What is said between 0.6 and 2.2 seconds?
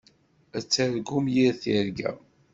targum yir tirga.